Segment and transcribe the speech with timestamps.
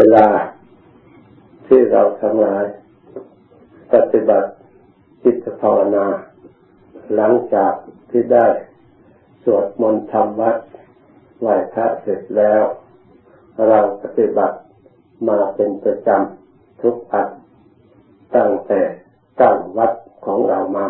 [0.00, 0.28] เวลา
[1.66, 2.64] ที่เราทั้งหลาย
[3.92, 4.50] ปฏิบัติ
[5.24, 6.06] จิตภาวนา
[7.14, 7.72] หลังจาก
[8.10, 8.46] ที่ได้
[9.44, 10.56] สวดมนต์ทำวัด
[11.40, 12.62] ไหว้พระเสร็จแล้ว
[13.68, 14.56] เราปฏิบัติ
[15.28, 17.28] มาเป็นประจำทุกอัน
[18.34, 18.80] ตั้งแต่
[19.40, 19.92] ตั้งวัด
[20.26, 20.88] ของเรามา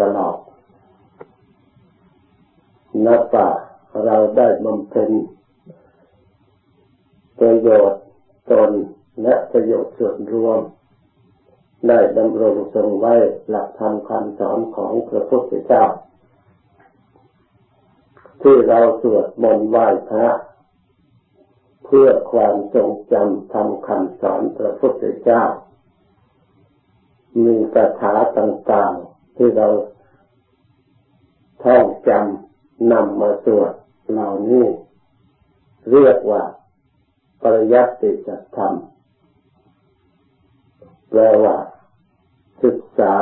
[0.00, 0.36] ตลอด
[3.06, 3.48] นับว่า
[4.04, 5.10] เราได้บำเพ็ญ
[7.40, 8.02] ประโยชน์
[8.52, 8.70] ตน
[9.22, 10.60] และประโยชน์ส่วนรวม
[11.88, 13.14] ได้ดำรงทรงไว้
[13.48, 15.84] หลักธรรมคำสอนของพระพุทธเจ้า
[18.42, 20.28] ที่เราสวดมนต์ไหว้พระ
[21.84, 25.42] เพื่อความทรงจำทำคำสอนพระพุทธเจ้า
[27.44, 29.68] มีคาถาต่างๆ ที่เรา
[31.64, 33.72] ท่องจำนำมาสวด
[34.10, 34.66] เหล่านี้
[35.90, 36.42] เรียกว่า
[37.42, 38.74] ปริยัติจัธรรม
[41.08, 41.56] แปลว่า
[42.64, 43.16] ศึกษา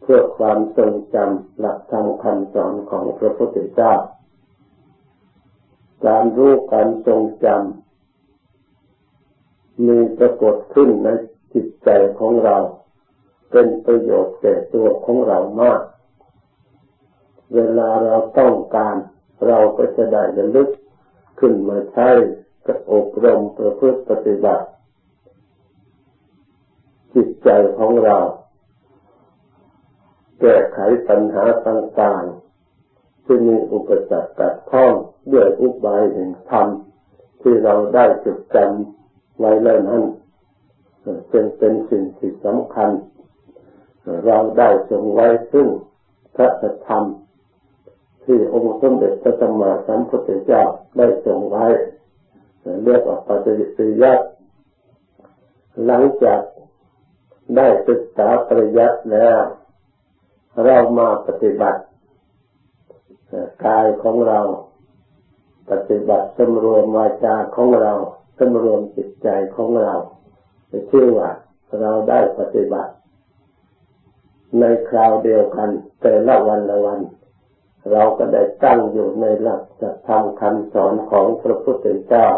[0.00, 3.92] เพื่อความทรงจำหลักธรรมคำสอนของพระพุทธเจ้า
[6.06, 11.08] การรู้การทรงจำมีปรากฏขึ้นใน
[11.54, 12.56] จิตใจของเรา
[13.50, 15.80] เป็นประโยชน์แก่ตัวของเรามาก
[17.54, 18.96] เวลาเราต้องการ
[19.46, 20.68] เราก็จะได้ระลึก
[21.40, 22.08] ขึ้นมาใช้
[22.66, 24.66] กับอบรมประพฤติปฏิบัติ
[27.14, 28.18] จิตใจของเรา
[30.40, 34.92] แก้ไขปัญหาต่างๆ ที่มีอุปสรรคกัดข้อง
[35.32, 36.68] ด้วยอุบายแห่งธรรม
[37.42, 40.02] ที่เราได้จดจำไว้แล้วนั้น
[41.28, 42.90] เป็นเป็นสิ่งที่สำคัญ
[44.26, 45.68] เราได้ทรงไว้ซึ่ง
[46.36, 46.48] พระ
[46.86, 47.04] ธรรม
[48.24, 50.62] ที่องค์สมเด็จพระสัมมาสัมพุทธเจ้า
[50.96, 51.66] ได้ทรงไว้
[52.84, 54.20] เรียกว่าปฏิสิยัต
[55.86, 56.40] หลังจาก
[57.56, 59.40] ได้ศึกษาปริยัติแล้ว
[60.64, 61.80] เรามาปฏิบัติ
[63.64, 64.40] กายของเรา
[65.70, 67.92] ปฏิบัติสำรวมวาจาของเรา
[68.38, 69.94] สำรวมจิตใจของเรา
[70.90, 71.30] ชื่อว่า
[71.80, 72.92] เราได้ปฏิบัติ
[74.60, 75.70] ในคราวเดียวกัน
[76.00, 77.00] แต่ละวันละวัน
[77.90, 79.62] เราก็ได้ตั้งอยู่ในหลัก
[80.06, 82.28] ธรรมคำสอนของพระพุทธเจ้า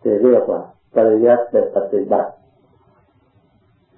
[0.00, 0.62] ที่เรียกว่า
[0.94, 1.44] ปริยัติ
[1.76, 2.32] ปฏิบัติ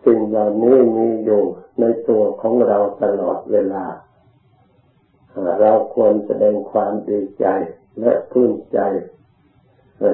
[0.05, 1.43] สิ่งเหล่านี้มีอยู่
[1.81, 3.85] ในตัวของเราตลอดเวลา
[5.61, 7.47] เราควรแสดงความดีใจ
[8.01, 8.79] และพื้นใจ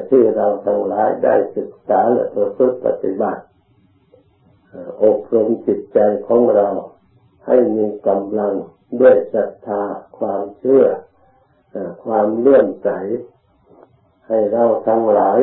[0.09, 3.43] ที่เราทั้งหลายได้ศึกษาและประพฤติปฏิบัติ
[5.03, 6.69] อบรมจิตใจของเรา
[7.47, 8.55] ให้มีกำลัง
[9.01, 9.83] ด้วยศรัทธา
[10.19, 10.85] ความเชื่อ
[12.05, 12.89] ความเลื่อมใส
[14.29, 15.39] ให้เราทั้งหลาย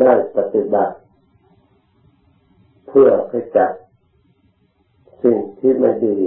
[0.00, 0.94] ได้ปฏิบัติ
[2.88, 3.70] เพื่อขจัด
[5.22, 6.18] สิ่งที่ไม่ดี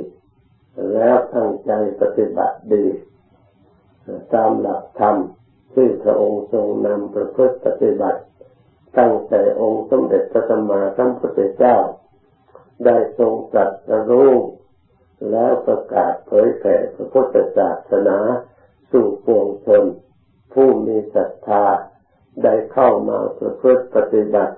[0.93, 1.71] แล้วตั้งใจ
[2.01, 2.85] ปฏิบัติดี
[4.33, 5.15] ตามหลักธรรม
[5.73, 8.21] ที่พระองค์ทรงนำประพฤติปฏิบัติ
[8.97, 11.77] ตั้งแต่องค์สมเด็จพระสัมมาสัมพุทธเจ้า
[12.85, 14.31] ได้ทรงตรัสรู้
[15.31, 18.19] แล้วประกาศเผยแผ่พระพุทธศาสนา
[18.91, 19.83] สู่ปวงชน
[20.53, 21.65] ผู้มีศรัทธา
[22.43, 24.55] ได้เข้ามาประพฤติปฏิบัติ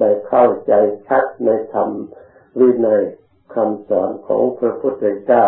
[0.00, 0.72] ได้เข้าใจ
[1.06, 1.90] ชัดในธรรม
[2.58, 3.02] วินัย
[3.54, 5.44] คำสอนของพระพุทธเจ้า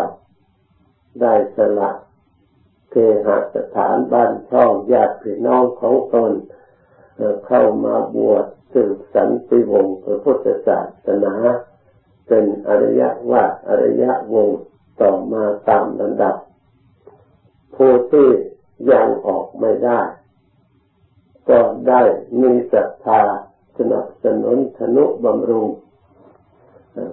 [1.21, 1.91] ได้สละ
[2.91, 2.94] เค
[3.27, 6.33] หสถานบ้านช่องญาติพี่น้องของตน
[7.47, 11.34] เข้ามาบวชสืบสันติวงศ์พระพุทธศาสนา
[12.28, 14.61] เป็นอริยะว่าอริยะวงศ์
[15.00, 16.37] ต่อมาตามลำดับ
[17.77, 18.28] ผู้ที่
[18.93, 20.00] ยังออกไม่ได้
[21.48, 21.58] ก็
[21.88, 22.02] ได้
[22.40, 23.22] มีศรัทธา
[23.78, 25.68] สนับสนุนธนุบำรุง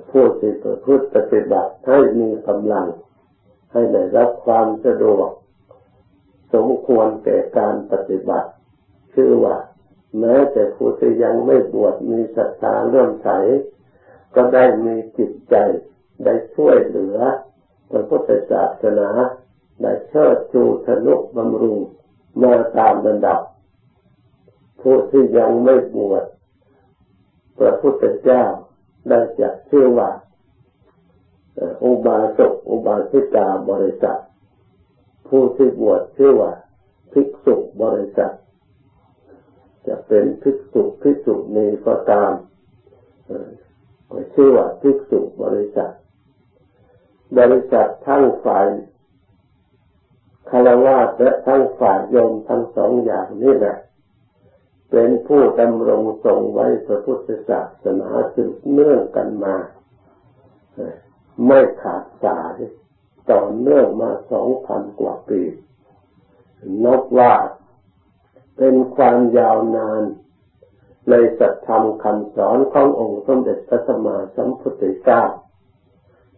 [0.10, 2.88] ผู้ที่ประพฤติปฏิบัติให้มีกำลัง
[3.74, 5.30] ให้ได้รับความสะดวก
[6.54, 8.50] สมควรแก่การปฏิบัติ
[9.14, 9.58] ชื่อว่า
[10.20, 13.30] แม้แต่ผู้ที่ยังไม่บวชมีศรัทธาเริ่มใส
[14.36, 15.56] ก็ได้มีจิตใจ
[16.24, 17.18] ได้ช่วยเหลือ
[17.92, 19.10] พระพุทธศาสนา
[19.82, 21.80] ได้เชิดชูธนุบำรุง
[22.42, 23.40] มาตามระดับ
[24.84, 26.26] ผู้ที่ยังไม่บวช
[27.58, 28.44] พระพุทธเจ้า
[29.10, 30.10] ได้จัดชื่อว่า
[31.84, 34.20] อุบาสกอุบาสิกาบริษัท
[35.28, 36.52] ผู้ที่บวชชื่อว่า
[37.14, 38.34] ภิกษุบริษัท
[39.88, 42.32] จะเป็นภิกษุภิกษุนี้ก็ตาม
[44.12, 45.92] ก็ชื่อว่าภิกษุบริษัท
[47.38, 48.68] บริษัททั้งฝ่าย
[50.50, 53.78] คารวะและทั้งฝ่ายโยมทั้งสองอย่างนี่แหละ
[54.96, 59.56] เป็นผู้ดำรงทรงไว้พระพุทธศาสนาสืบเนื่องกันมา
[61.46, 62.58] ไม่ขาดสาย
[63.32, 65.42] ต่อเนื่องมาสองพันกว่าปี
[66.84, 67.34] นับว่า
[68.58, 70.04] เป็นความยาวนาน
[71.10, 75.24] ในสัจธรรมคำสอนขององค์สมเด็จพระสัมมาสัมพุทธเจ้า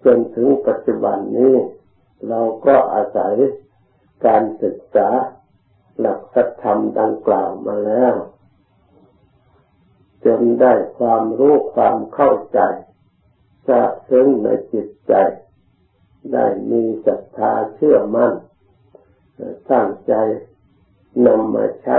[0.06, 1.56] จนถึงปัจจุบันนี้
[2.28, 3.34] เราก็อาศัย
[4.26, 5.10] การศึกษา
[6.00, 8.16] หลักสัจธรรมดังกล่าวมาแล้ว
[10.26, 12.60] จนได้ความรู้ความเข้าใจ
[13.70, 15.14] จะซึ้งในจิตใจ
[16.34, 18.34] ได้มีศรัทธาเชื่อมั่น
[19.72, 20.14] ตั้งใจ
[21.26, 21.98] นำมาใช้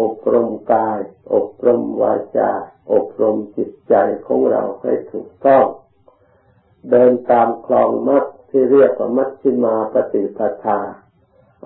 [0.00, 0.98] อบรมกาย
[1.34, 2.52] อบรมวาจา
[2.92, 3.94] อบรมจิตใจ
[4.26, 5.64] ของเราให้ถูกต้อง
[6.90, 10.80] เดินตามคลองมัดที่เรียกว่ามัชฌิมาปฏิปทา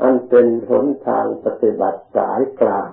[0.01, 2.89] อันเป็นหนทางปฏิบัติสายกลาง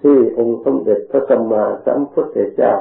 [0.00, 2.74] ที่องค์สมเด็จพระสัมมาสัมพุทธเจ้า